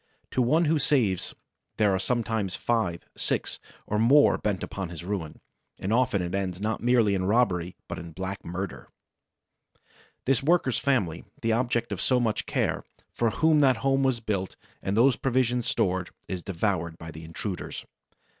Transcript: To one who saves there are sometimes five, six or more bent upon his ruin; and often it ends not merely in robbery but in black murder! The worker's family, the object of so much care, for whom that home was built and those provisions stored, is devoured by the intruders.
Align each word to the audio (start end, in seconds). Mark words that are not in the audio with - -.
To 0.31 0.41
one 0.41 0.65
who 0.65 0.79
saves 0.79 1.35
there 1.77 1.93
are 1.93 1.99
sometimes 1.99 2.55
five, 2.55 3.03
six 3.15 3.59
or 3.85 3.99
more 3.99 4.39
bent 4.39 4.63
upon 4.63 4.89
his 4.89 5.05
ruin; 5.05 5.39
and 5.77 5.93
often 5.93 6.23
it 6.23 6.33
ends 6.33 6.59
not 6.59 6.81
merely 6.81 7.13
in 7.13 7.25
robbery 7.25 7.75
but 7.87 7.99
in 7.99 8.11
black 8.11 8.43
murder! 8.43 8.89
The 10.25 10.41
worker's 10.43 10.79
family, 10.79 11.25
the 11.43 11.51
object 11.51 11.91
of 11.91 12.01
so 12.01 12.19
much 12.19 12.47
care, 12.47 12.83
for 13.13 13.29
whom 13.29 13.59
that 13.59 13.77
home 13.85 14.01
was 14.01 14.21
built 14.21 14.55
and 14.81 14.97
those 14.97 15.17
provisions 15.17 15.67
stored, 15.67 16.09
is 16.27 16.41
devoured 16.41 16.97
by 16.97 17.11
the 17.11 17.23
intruders. 17.23 17.85